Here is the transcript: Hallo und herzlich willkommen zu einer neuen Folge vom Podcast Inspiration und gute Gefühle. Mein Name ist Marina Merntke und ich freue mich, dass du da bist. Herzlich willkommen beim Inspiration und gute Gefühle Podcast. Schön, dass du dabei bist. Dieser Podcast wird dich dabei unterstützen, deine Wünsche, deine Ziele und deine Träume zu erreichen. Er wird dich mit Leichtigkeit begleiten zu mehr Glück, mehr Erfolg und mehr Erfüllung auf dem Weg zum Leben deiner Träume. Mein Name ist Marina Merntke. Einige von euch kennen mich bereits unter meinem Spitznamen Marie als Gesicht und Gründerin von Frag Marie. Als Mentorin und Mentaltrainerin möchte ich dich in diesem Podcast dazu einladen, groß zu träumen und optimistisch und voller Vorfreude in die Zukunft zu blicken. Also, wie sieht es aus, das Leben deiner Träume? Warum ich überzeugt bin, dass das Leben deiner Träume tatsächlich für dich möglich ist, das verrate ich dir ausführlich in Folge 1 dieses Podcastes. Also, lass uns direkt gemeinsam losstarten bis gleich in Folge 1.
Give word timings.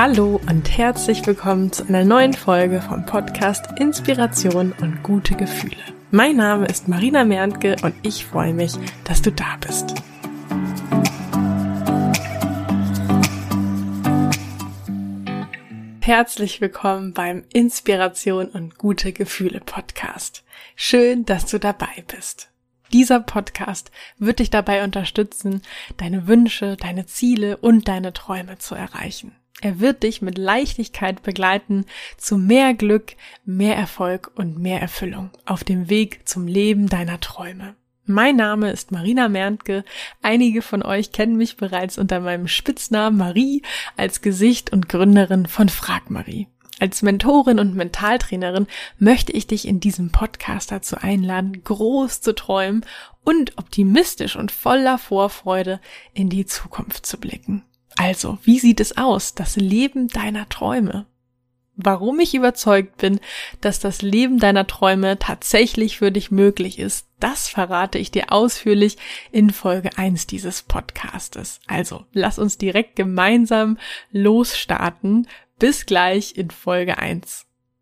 Hallo 0.00 0.40
und 0.48 0.78
herzlich 0.78 1.26
willkommen 1.26 1.72
zu 1.72 1.82
einer 1.88 2.04
neuen 2.04 2.32
Folge 2.32 2.80
vom 2.80 3.04
Podcast 3.04 3.66
Inspiration 3.80 4.72
und 4.80 5.02
gute 5.02 5.34
Gefühle. 5.34 5.74
Mein 6.12 6.36
Name 6.36 6.66
ist 6.66 6.86
Marina 6.86 7.24
Merntke 7.24 7.74
und 7.82 7.96
ich 8.02 8.24
freue 8.24 8.54
mich, 8.54 8.74
dass 9.02 9.22
du 9.22 9.32
da 9.32 9.56
bist. 9.60 9.96
Herzlich 16.02 16.60
willkommen 16.60 17.12
beim 17.12 17.42
Inspiration 17.52 18.46
und 18.46 18.78
gute 18.78 19.12
Gefühle 19.12 19.58
Podcast. 19.58 20.44
Schön, 20.76 21.24
dass 21.24 21.46
du 21.46 21.58
dabei 21.58 22.04
bist. 22.06 22.50
Dieser 22.92 23.18
Podcast 23.18 23.90
wird 24.16 24.38
dich 24.38 24.50
dabei 24.50 24.84
unterstützen, 24.84 25.62
deine 25.96 26.28
Wünsche, 26.28 26.76
deine 26.76 27.06
Ziele 27.06 27.56
und 27.56 27.88
deine 27.88 28.12
Träume 28.12 28.58
zu 28.58 28.76
erreichen. 28.76 29.34
Er 29.60 29.80
wird 29.80 30.04
dich 30.04 30.22
mit 30.22 30.38
Leichtigkeit 30.38 31.22
begleiten 31.22 31.84
zu 32.16 32.38
mehr 32.38 32.74
Glück, 32.74 33.16
mehr 33.44 33.76
Erfolg 33.76 34.30
und 34.36 34.58
mehr 34.58 34.80
Erfüllung 34.80 35.30
auf 35.46 35.64
dem 35.64 35.90
Weg 35.90 36.28
zum 36.28 36.46
Leben 36.46 36.88
deiner 36.88 37.18
Träume. 37.18 37.74
Mein 38.04 38.36
Name 38.36 38.70
ist 38.70 38.92
Marina 38.92 39.28
Merntke. 39.28 39.84
Einige 40.22 40.62
von 40.62 40.82
euch 40.82 41.12
kennen 41.12 41.36
mich 41.36 41.56
bereits 41.56 41.98
unter 41.98 42.20
meinem 42.20 42.48
Spitznamen 42.48 43.18
Marie 43.18 43.62
als 43.96 44.22
Gesicht 44.22 44.72
und 44.72 44.88
Gründerin 44.88 45.46
von 45.46 45.68
Frag 45.68 46.08
Marie. 46.08 46.46
Als 46.80 47.02
Mentorin 47.02 47.58
und 47.58 47.74
Mentaltrainerin 47.74 48.68
möchte 48.98 49.32
ich 49.32 49.48
dich 49.48 49.66
in 49.66 49.80
diesem 49.80 50.10
Podcast 50.10 50.70
dazu 50.70 50.96
einladen, 50.96 51.64
groß 51.64 52.20
zu 52.20 52.34
träumen 52.34 52.86
und 53.24 53.58
optimistisch 53.58 54.36
und 54.36 54.52
voller 54.52 54.96
Vorfreude 54.96 55.80
in 56.14 56.30
die 56.30 56.46
Zukunft 56.46 57.04
zu 57.04 57.18
blicken. 57.18 57.64
Also, 57.98 58.38
wie 58.44 58.60
sieht 58.60 58.78
es 58.78 58.96
aus, 58.96 59.34
das 59.34 59.56
Leben 59.56 60.06
deiner 60.06 60.48
Träume? 60.48 61.06
Warum 61.74 62.20
ich 62.20 62.32
überzeugt 62.32 62.96
bin, 62.98 63.18
dass 63.60 63.80
das 63.80 64.02
Leben 64.02 64.38
deiner 64.38 64.68
Träume 64.68 65.18
tatsächlich 65.18 65.98
für 65.98 66.12
dich 66.12 66.30
möglich 66.30 66.78
ist, 66.78 67.08
das 67.18 67.48
verrate 67.48 67.98
ich 67.98 68.12
dir 68.12 68.30
ausführlich 68.32 68.98
in 69.32 69.50
Folge 69.50 69.98
1 69.98 70.28
dieses 70.28 70.62
Podcastes. 70.62 71.58
Also, 71.66 72.04
lass 72.12 72.38
uns 72.38 72.56
direkt 72.56 72.94
gemeinsam 72.94 73.78
losstarten 74.12 75.26
bis 75.58 75.84
gleich 75.84 76.36
in 76.36 76.52
Folge 76.52 76.98
1. 76.98 77.46